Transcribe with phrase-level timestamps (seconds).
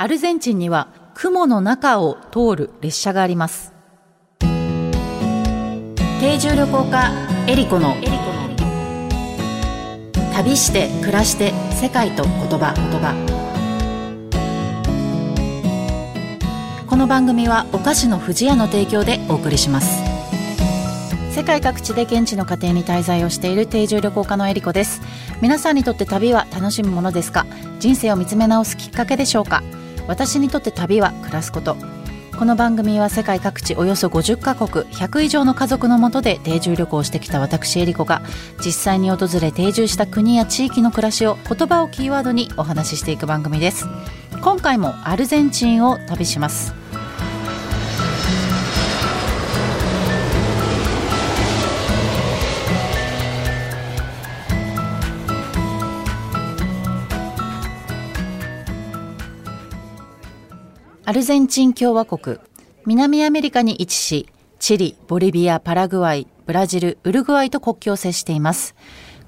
[0.00, 3.72] アルゼンチンには雲の中を通る列車があります。
[4.38, 4.46] 定
[6.38, 7.10] 住旅行家
[7.48, 7.96] エリコの。
[10.32, 12.72] 旅して暮らして世界と言葉。
[12.76, 13.12] 言葉
[16.88, 20.00] この番組はお菓子の不二家の提供でお送りします。
[21.32, 25.00] 世界各地で現地の家庭に滞在をしている定住旅行家のエリコです。
[25.42, 27.46] 皆さんにとって旅は楽しむものですか？
[27.80, 29.60] 人生を見つめ直すきっかけでしょうか？
[30.08, 31.76] 私にとって旅は暮らすこと。
[32.36, 38.22] この番組は世界各地およそ50カ国100以上の家族のもとで定住旅行してきた私エリコが
[38.64, 43.86] 実際に訪れ定住した国や地域の暮らしを言葉をキーワードにお話ししていく番組です。
[44.40, 46.74] 今回もアルゼンチンを旅します。
[61.08, 62.36] アルゼンチン共和国
[62.84, 64.28] 南アメリカに位置し
[64.58, 68.74] チリボリビアパラグアイブラジルウルグアイと国境を接しています。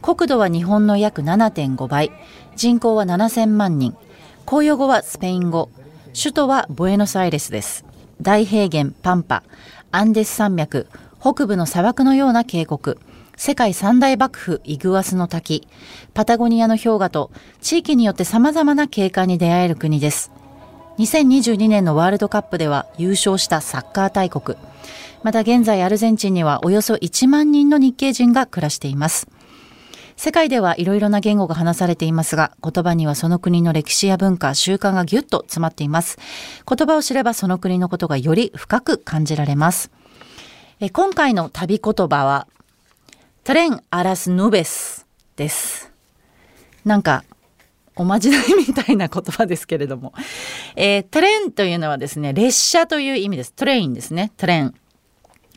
[0.03, 2.13] 国土は日本の約7.5倍
[2.55, 3.97] 人口は7000万人。
[4.45, 5.71] 公用語はスペイン語。
[6.15, 7.87] 首都はボエノスアイレスです。
[8.21, 9.43] 大平原パンパ
[9.91, 10.87] アンデス山脈
[11.19, 12.99] 北部の砂漠のような渓谷。
[13.39, 15.67] 世界三大幕府イグアスの滝。
[16.13, 17.31] パタゴニアの氷河と
[17.63, 20.31] 地域によって様々な景観に出会える国です。
[21.01, 24.59] 2022年のワールドカップでは優勝したサッカー大国。
[25.23, 29.27] また現在アルゼンチンにはおよそ1万人の日系人が暮らしています。
[30.19, 36.19] 世界ではいろいろな言語が話されていますが、言葉にはその国の歴史や文化、習慣がぎゅっと詰まっています。
[36.69, 39.91] 言葉を知ればその国のことがより深く感じられます。
[40.81, 42.47] え今回の旅言葉は、
[43.45, 45.91] トレン・アラス・ヌベスです。
[46.85, 47.25] なんか
[48.01, 50.15] おまじないみたいな言葉ですけれども、
[50.75, 53.53] えー、トレンというのはですね、列車という意味です。
[53.53, 54.33] トレインですね。
[54.39, 54.75] トレン。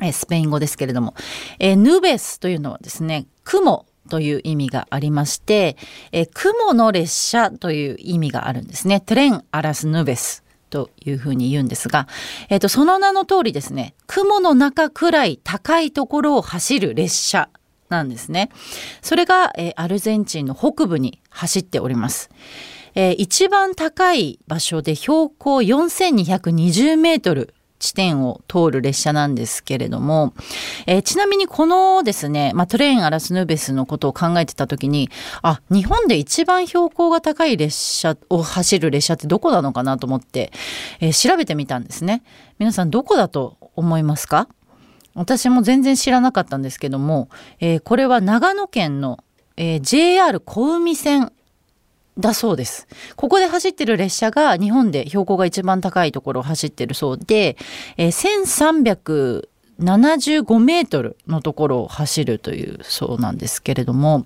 [0.02, 1.16] えー、スペイン語ですけれども、
[1.60, 5.78] えー、ヌベスというのはですね、雲という意味がありまして、
[6.12, 9.00] え、雲の列車という意味があるんですね。
[9.00, 10.44] トレンアラスヌベス。
[10.70, 12.08] というふうに言うんですが、
[12.50, 17.50] えっ、ー、と、その名の通りですね、雲の中くらい高いところを走る列車
[17.94, 18.50] なんですね。
[19.02, 22.30] それが、えー、アルゼンチンの北部に走っております。
[22.96, 30.34] えー、一番高い場所で標高4220メートル地点を通る列車なんですけれども、
[30.88, 35.10] えー、ちなみにこのですね、まあ、トレインアラスヌベスのことを考えてた時に、
[35.42, 40.52] あ、日本で一番標高が高い列車を走る列車ってどこなのかなと思って、
[41.02, 42.24] えー、調べてみたんですね。
[42.58, 44.48] 皆さんどこだと思いますか？
[45.16, 47.30] 私も全然知らなかったんですけども、
[47.60, 49.24] えー、これは長野県の、
[49.58, 51.32] えー、JR 小海線
[52.18, 52.88] だそうです。
[53.16, 57.58] ここで走ってる列車が日本で標高が一番高いところを走ってるそうで、
[57.98, 64.26] えー、1375メートルのところを走るというそうなんですけれども、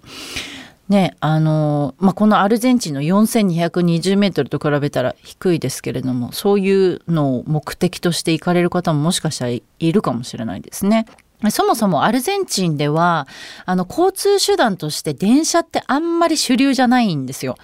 [0.90, 11.06] ね、あの、まあ、このアルゼンチンの4220メートルと比べたら低いですけれども、そういうのを目的として行かれる方ももしかしたらいるかもしれないですね。
[11.52, 13.28] そもそもアルゼンチンでは、
[13.66, 17.58] あの、交通手段として電車ってあんまり主流じゃないんですよ。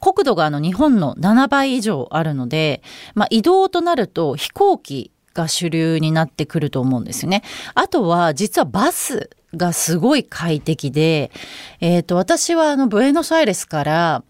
[0.00, 2.82] 国土があの日本の7倍以上あるので、
[3.14, 7.42] まあ、移動となると飛行機が主流になってくると思うんですよね。
[7.74, 11.30] あとは実はバスがすごい快適で、
[11.80, 14.22] えっ、ー、と、私はあの、ブエノスアイレスから、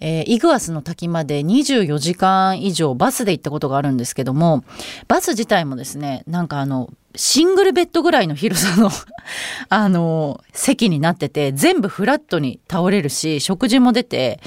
[0.00, 4.64] えー、イグアスの滝まで24時間以上バスで行ったことがあるんですけども、
[5.08, 8.90] バス自体もですね、なんかあの、シングルベッドぐらいの広さの
[9.68, 14.40] あの、席になってて、全部フラットに倒れるし、食事も出て、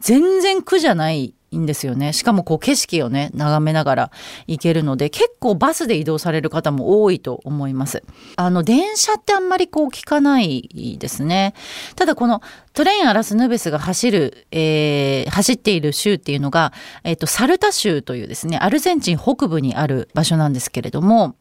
[0.00, 2.12] 全然苦じゃないいんですよね。
[2.12, 4.10] しかもこう景色をね、眺めながら
[4.46, 8.02] 行けるので、結構バスで移動される方も多いと思います。
[8.36, 11.54] あの、電車ってあんまりこう聞かないですね。
[11.96, 16.72] ただこのトレインアラスヌベスが走る、えー、走っている州っていうのが、
[17.04, 21.36] えっ、ー、と、サルタ州というですね、アルゼンチン北部にある場所なんですけれども、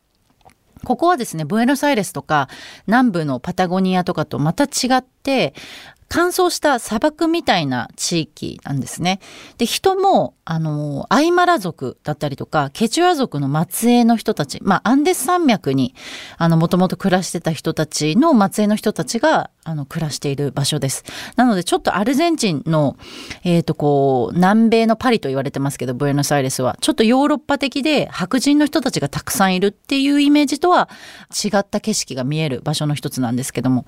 [0.83, 2.49] ここはですね、ブエノスアイレスとか
[2.87, 5.53] 南部のパタゴニアとかとまた違って、
[6.15, 9.19] 乾燥した砂漠みたいな地域なんですね。
[9.57, 15.95] で、人も、あの、アイマラ族だったりとか、ケチュア族の末裔の人たち、まあ、アンデス山脈に、
[16.37, 21.03] あの、もともと暮らしてた人たちの末裔の人たちが、あの、暮らしている場所です。
[21.37, 22.97] なので、ちょっとアルゼンチンの、
[23.43, 30.89] えっ、ー、と、こう、南米のパリと言われてますけど、ブエノスアイレスは、ちょっとヨーロッパ的で白人の人たちがたくさんいるっていうイメージとは
[31.31, 33.85] 違った景色が見える場所の一つなんですけども、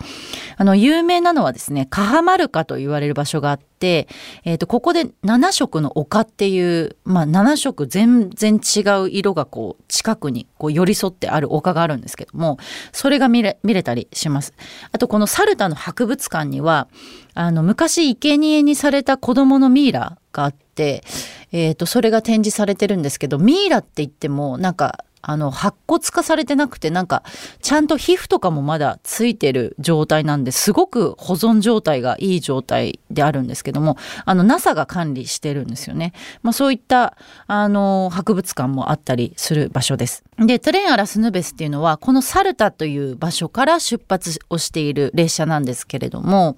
[0.56, 4.08] あの、有名なのはですね、カハマルカと言われる場所があって、
[4.44, 12.58] え、ー、と、ここで7色の丘っていう、まあ、7色全然違う色がこう、近くにこう寄り添ってある丘があるんですけども、
[12.92, 14.54] それが見れ、見れたりします。
[14.92, 16.88] あと、このサルタの博物館には、
[17.34, 21.04] あの、昔生贄にされた子供のミイラがあって、
[21.52, 27.24] え、ー、と、それが展示されてるんですけど、ミイラって言っても、なんか、あの、白骨化されてなくて、なんか、
[27.62, 36.14] ちゃんと皮膚とかもまだついてる状態なんで、すごく保存状態がいい状態であるんですけども、あの、NASA が管理してるんですよね。
[36.44, 37.18] まあ、そういった、
[37.48, 40.24] あの、博物館もあったりする場所です。
[40.38, 46.56] で、トレンアラスヌベスっていうのは、このサルタという場所から出発をしている列車なんですけれども、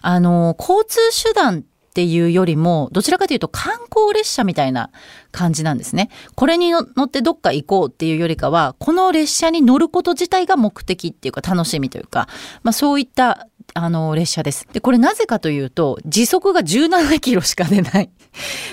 [0.00, 4.90] あの、交通手段ってていうよりも、どちらかというと観光列車みたいな
[5.32, 6.10] 感じなんですね。
[6.34, 12.28] これに乗ってどっか行こうっていうよりかは、この列車に乗ること自体が目的っていうか楽しみというか、
[12.62, 14.68] まあそういったあの列車です。
[14.74, 18.10] で、これなぜかというと、時速が17キロしか出ない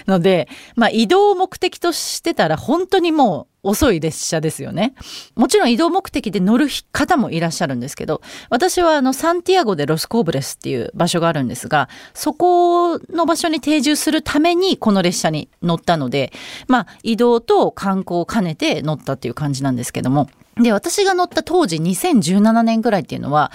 [0.05, 4.93] ので、まあ移動を目的としてたら本当にもう遅い列車ですよね。
[5.35, 16.33] もちろん移動目的で乗る方もいらっしゃるんですけど、私はあのサンティアゴでロスコーブレスっていう場所があるんですが、そこの場所に定住するためにこの列車に乗ったので、
[16.67, 23.51] まあ移動と観光を兼ねて乗ったっていう感じなんですけども、で、私が乗った当時2017年ぐらいっていうのは、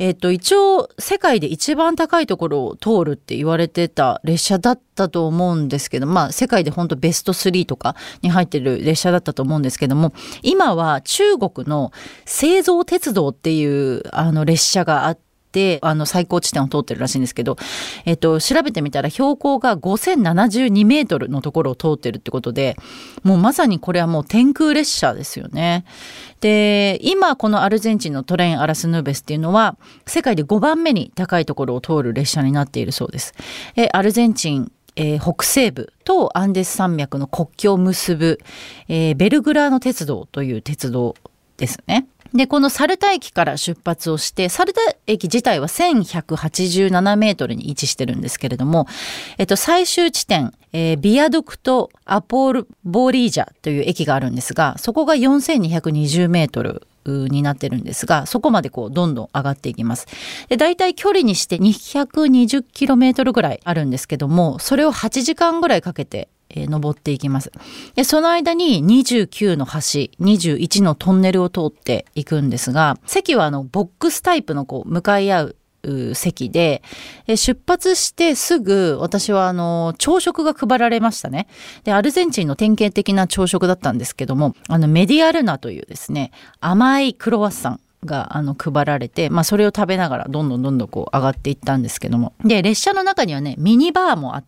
[0.00, 10.12] えっ、と、一応世界で一番高いところを通るって言われてた列車だったと思うんですけど、まあ世界で本当ベスト3とかに入ってる列車だったと思うんですけども、
[10.42, 11.92] 今は中国の
[12.24, 15.18] 製造鉄道っていうあの列車があっ
[15.50, 17.56] て、あの、最高地点を通ってるらしいんですけど、
[18.04, 22.76] えっと、調べてみたら標高が5072メートルのところを通ってるってことで、
[23.22, 25.84] もうまさにこれはもう天空列車ですよね。
[26.40, 29.76] で、今このアルゼンチンのトレイン・アラスヌーベスっていうのは、
[30.06, 33.34] 世界で5番目に高いところを通る列車になっているそうです。
[33.76, 38.40] えアルゼンチンえー、北西部とアンデス山脈の国境を結ぶ、
[38.88, 41.14] えー、ベルグラーノ鉄道という鉄道
[41.56, 42.06] ですね。
[42.34, 48.86] で、このサルタ駅から出発をして、サルタ駅自体は1187メートルに位置してるんですけれども、
[49.38, 60.06] えっと、最終地点、えー、ビアドクト・アポール・ボーリージャという駅があるんですが、そこが4220メートルになってるんですが、そこまでこうどんどん上がっていきます。
[60.48, 67.52] で、大体距離にして 220km ぐらいあるんですけども、それを8時間ぐらいかけてえー、登っていきます。
[67.94, 75.56] で、その間に29の橋、21のトンネルを通っていくんですが、席はあの、ボックスタイプのこう、向かい合う
[76.14, 76.82] 席で、
[77.26, 81.46] 出発してすぐ私はあの朝食が配られましたね。
[81.84, 87.80] で、アルゼンチンの典型的な朝食だったんですけども、あのメディアルナというですね、甘いクロワッサン。
[88.04, 94.44] があの配られて、まあ、それを食べながらどんどんどんどんこう上がっていったんですけどもで列車の中にはねミニバーもあっ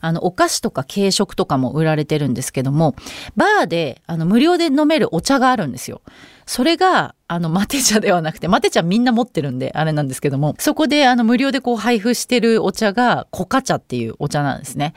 [0.00, 2.94] あのお菓子とか軽食とかも売られてるんですけども
[3.36, 6.00] バーであの無料で飲めるお茶があるんですよ。
[6.46, 14.94] それがあの、マテ茶ではなくて、マテ茶みんな持ってるんで、あれなんですけども、そこであの、無料でこう配布してるお茶が、コカ茶っていうお茶なんですね。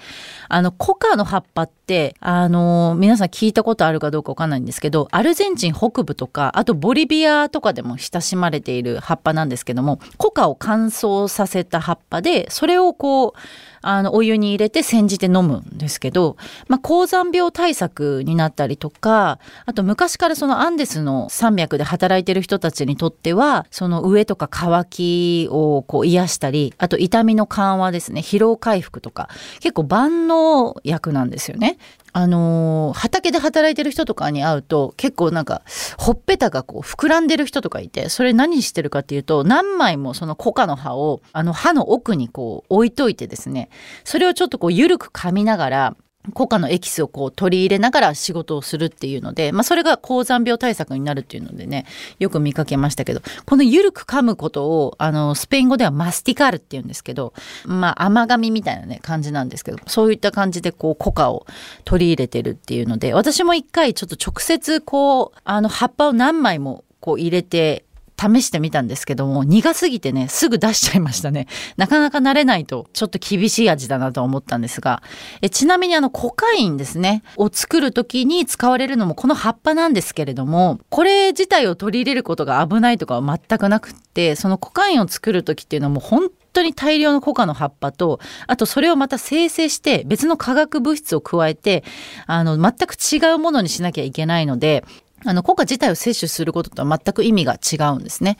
[0.47, 13.33] あの、コカの葉っぱって、あの、皆さん聞いたことあるかどうかわかんないんですけど、アルゼンチン北部とか、あとボリビアとかでも親しまれている葉っぱなんですけども、コカを乾燥させた葉っぱで、それをこう、
[13.81, 16.35] あの、お湯に入れて煎じて飲むんですけど、
[16.67, 29.29] まあ、高山病対策になったりとか、あと昔からそのアンデスの山脈で働いてる人たちにとっては、その上とか乾きをこう癒したり、あと痛みの緩和ですね、疲労回復とか、
[29.61, 31.77] 結構万能薬なんですよね。
[32.11, 35.61] あのー、畑で働いてる人とかに会うと結構なんか
[35.97, 43.69] ほっぺたがこう膨らんでる人とかいてそれ何してるかっていうと何枚もそのコカの葉をあの歯の奥にこう置いといてですね。
[44.03, 45.95] それをちょっとこう緩く噛みながら
[46.33, 51.85] コカのエキスをこう取り入れながら仕事をするっていうので、まあ、それが高山病対策になるっていうのでね
[52.19, 57.33] よく見かけましたけどこの緩く噛むことをあのスペイン語ではマスティカールっていうんですけど
[57.65, 61.47] まあ甘噛みみたいなね感じなんですけどそういった感じでこうコカを
[61.85, 67.85] 取り入れてるっていうので私も一回ちょっと直接こうあの葉っぱを何枚もこう入れて
[68.19, 71.47] 試してみたんですけども、苦すぎてね、すぐ出しちゃいましたね。
[71.77, 75.01] なかなか慣れないと、ちょっと厳しい味だなと思ったんですが、
[75.41, 91.83] えちなみにあの、コカインですね、を作る時に使われるのもこの葉っぱなんですけれども、これ自体を取り入れることが危ないとかは全くなくって、そのコカインを作る時っていうのはもう本当に大量のコカの葉っぱと、あとそれをまた生成して別の化学物質を加えて、
[92.25, 94.83] あの、全く違うものにしなきゃいけないので、
[95.25, 98.37] あの、コカ自体を摂取することとは全く意味が違うんですね。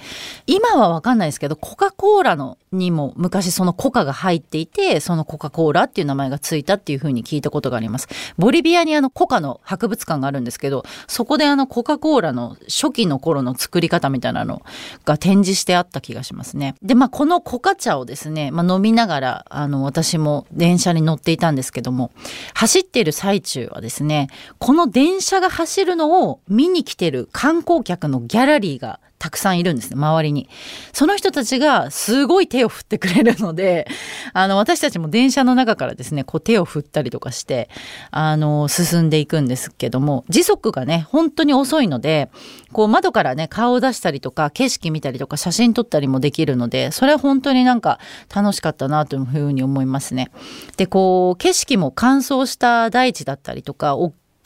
[0.48, 8.08] 今はわかんないですけど、コカ・コーラのにも昔そのコカが入っていて、そのコカ・コーラっていう名前がついたっていうふうに聞いたことがあります。
[8.38, 14.62] ボリビアにあのコカの博物館があるんですけど、そこであのコカ・コーラの初期の頃の作り方みたいなの
[15.06, 16.76] が展示してあった気がしますね。
[16.82, 22.12] で、まあこのコカ茶をですね、まあ飲みながら、あの私も電車に乗っていたんですけども、
[22.54, 30.50] 走っている最中はですね、この電車が走るのを見に来てる観光客のギャラリーがたくさんいるんですね、周りに。
[30.94, 33.86] その人たちがすごい手を振ってくれるので、
[34.34, 37.70] あの、私たちも電車の中からですね、こう手を振ったりとかして、
[38.12, 42.30] あの、進んでいくんですけども、時速がね、本当に遅いので、
[42.72, 48.00] こう窓からね、顔を出したりとか、景色見たりとか、写真撮ったりもできるので、それは本当になんか
[48.34, 50.32] 楽しかったなというふうに思いますね。
[50.78, 53.98] で、こう、景色も乾燥した大地だったりとか、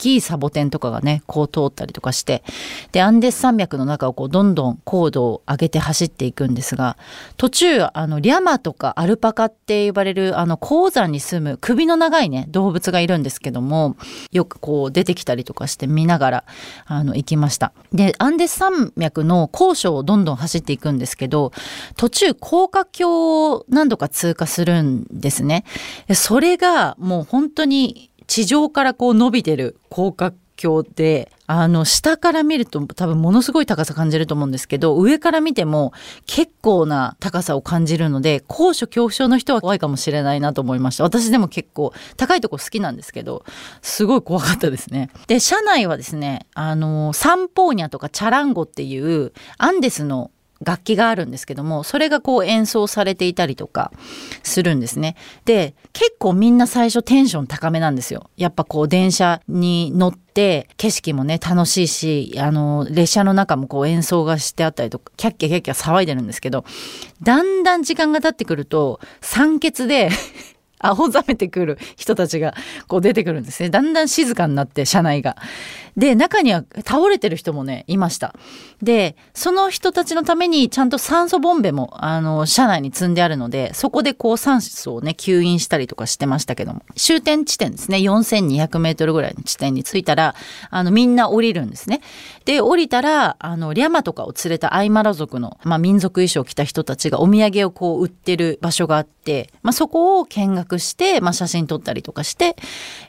[0.04, 2.42] きいサボテンとかがねこう通ったりとかして
[2.92, 6.98] でアンデス山脈の中をこうどんどん高度を上げて走っていくんですが
[7.38, 13.96] 途中あのリャマとかアルパカって呼ばれるあの鉱山に住む首の長いね動物がいるんですけども
[14.30, 16.44] よくこう出てきたりとかして見ながら
[16.84, 17.72] あの行きました。
[17.92, 21.52] でアンデス山脈の高所をどんどん走っていくんですけど
[21.96, 25.64] 途中高架橋を何度か通過するんですね。
[26.12, 35.92] それがもう本当に地上からこう伸びてる高架橋であの下から見ると多分ものすごい高さ感じると思うんですけど上から見ても
[36.26, 41.04] 結構な高さを感じるので高所恐怖症の人は怖いかもしれないなと思いました。
[41.04, 43.44] 私でも結構高いとこ好きなんですけど
[43.82, 45.10] すごい怖かったですね。
[45.26, 50.30] で車内はですねあのサンポーニャとかチャランゴっていうアンデスの
[50.64, 53.92] 楽器があるんですけどもそれがこう演奏されていたりとか
[54.42, 55.16] するんですね。
[55.44, 58.30] で結構みんな最初テンション高めなんですよ。
[58.36, 66.64] やっぱこう電車に乗って景色もね楽しいしあの列車の中もこう演奏がしてあったりとかキャッキャキャッキャ騒いでるんですけど
[67.22, 70.10] だんだん時間が経ってくると酸欠で
[70.78, 72.54] 青ざめてくる人たちが
[72.88, 73.70] こう出てくるんですね。
[73.70, 75.36] だんだん静かになって車内が。
[75.96, 78.34] で、中には倒れてる人もね、いました。
[78.82, 90.34] で、その人たちのためにちゃんと酸素ボンベも、あの、車内に積んであるので、そこでこう酸素をね、吸引したりとかしてましたけども、終点地点ですね、4200メートルぐらいの地点に着いたら、
[90.70, 92.00] あの、みんな降りるんですね。
[92.44, 102.56] で、降りたら、あの、リャマとかを連れたアイマラ族の、まあ、民族衣装を着た人たちがお土産をこう売ってる場所があって、まあ、そこを見学して、まあ、写真撮ったりとかして、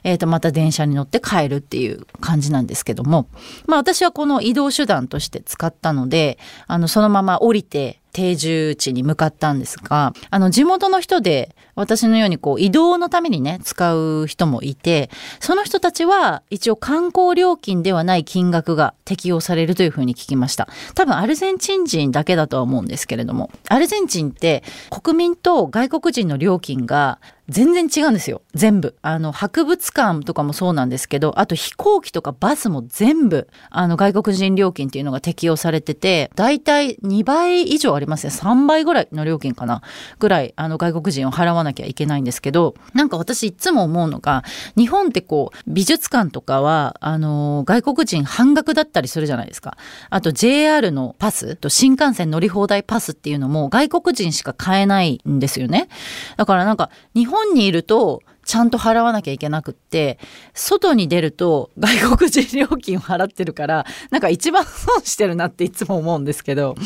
[0.04, 3.28] えっ、ー、と、また電車に乗って帰るっていう感じなんですですけども、
[3.66, 20.66] まあ私はこの移動手段として使ったので、あの、そのまま降りて、定住地に向かったんですが、あの、地元の人で、私のようにこう、移動のためにね、使う人もいて、その人たちは、一応観光料金ではない金額が適用されるというふうに聞きました。
[20.94, 28.42] 多分、アルゼンチン人だけだとは思うんですけれども、アルゼンチンって、国民と外国人の料金が全然違うんですよ。
[28.54, 28.96] 全部。
[29.02, 38.32] あの博物館とかもそうなんですけどあと飛行機とかバスも全部あの外国人料金っていうのが適用されててだいたい2倍以上ありますね。
[38.32, 39.82] 3倍ぐらいの料金かな。
[40.18, 44.44] ぐらいあの外国人を払わなきゃいけないんですけどなんか私いつも思うのが
[44.76, 49.76] 日本ってこう美術館とかはあの外国人半額だったりするじゃないですか。
[50.10, 55.88] あと JR のパスと新幹線乗り放題パスっていうのも外国人しか買えないんですよね。
[56.36, 60.18] だからなんか日本本にいるとちゃんと払わなきゃいけなくって、
[60.54, 66.76] 外に出ると外国人料金を払ってるから、なんか一番損してるなっていつも思うんですけど、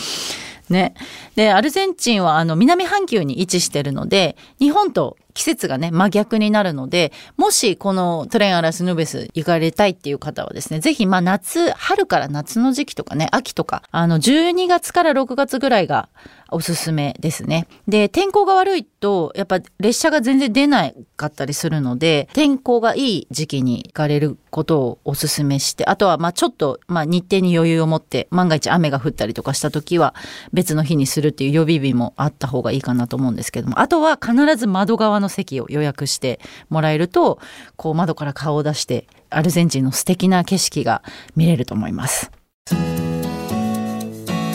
[0.70, 0.94] ね。
[1.34, 16.08] で、アルゼンチンはあの南半球に位置してるので、日本と季節がね、真逆になるので、もしこのトレンアラスヌベス行かれたいっていう方はですね、ぜひまあ夏、春から夏の時期とかね、秋とか、あの12月から6月ぐらいが
[16.52, 17.66] おすすめですね。
[17.88, 30.14] で、天候が悪いと、やっぱ列車が全然出なかったりするので、天候がいい時期に行かれることをおすすめして、あとはまあちょっと、まあ日程に余裕を持って、万が一雨が降ったりとかした時は、
[30.52, 37.38] 別の日にするっていう予備日もあった方がいいかなと思うんですけども、あとは必ず窓側の席を予約してもらえると、
[37.76, 41.02] こう窓から顔を出して、アルゼンチンの素敵な景色が
[41.36, 42.30] 見れると思います。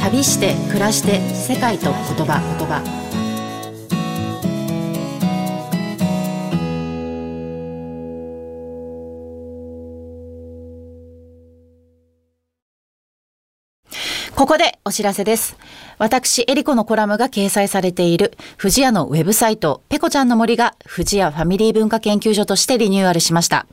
[0.05, 1.93] 旅して暮らして世界と言
[2.27, 3.14] 葉言葉。
[14.45, 15.57] ここでお知らせです。
[15.97, 23.65] 私、エリコのコラムが掲載されている、富士屋のウェブサイト、ペコちゃんの森が、富士屋ファミリー文化研究所としてリニューアルしました。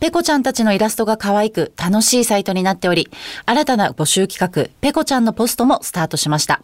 [0.00, 3.08] ペコちゃんたちのイラストが可愛く、楽しいサイトになっており、
[3.46, 6.60] 新たな募集企画、ペコちゃんのポストもスタートしました。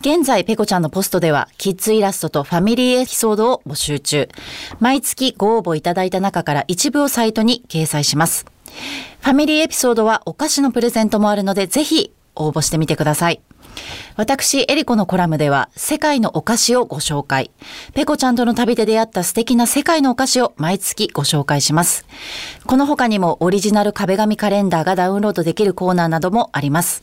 [0.00, 4.28] 現在、ペコちゃんのポストでは、キッズイラストとファミリーエピソードを募集中。
[4.80, 8.44] 毎月ご応募いただいた中から一部をサイトに掲載します。
[9.20, 13.40] ファミリーエピソードはお菓子のプレゼントもあるので、ぜひ応募してみてください。
[14.16, 17.50] 私、エリコのコラムでは、世界のお菓子をご紹介。
[17.94, 22.04] ペコちゃんとの旅で出会った素敵な世界のお菓子を毎月ご紹介します。
[22.66, 27.02] この他にもオリジナル壁紙カレンダーがダウンロードできるコーナーなどもあります。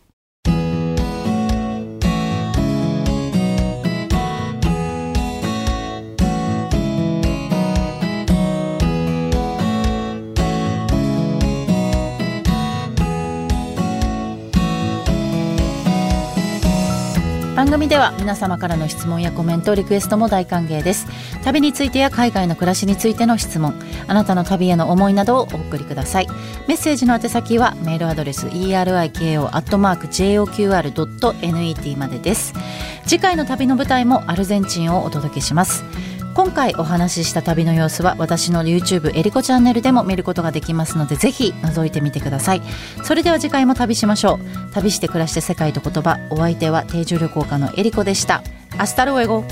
[17.61, 21.05] 番組では皆様からの質問やコメントリクエストも大歓迎です。
[21.43, 26.27] 旅についてや海外の暮らしについての質問あなたの旅への思いなどをお送りください。
[26.67, 29.17] メッセージの宛先はメールアドレス eriko.joqr.net
[31.97, 32.55] までです。
[33.05, 35.83] 次回の旅の舞台もアルゼンチンをお届けします。
[36.33, 42.61] 今回お話しした旅の様子は私の YouTube エリコチャンネルでも見ることができますのでぜひ覗いてみてください。
[43.03, 44.73] それでは次回も旅しましょう。
[44.73, 48.43] 旅して暮らして世界と言葉お相手は定住旅行家のエリコでした。
[48.77, 49.43] Hasta luego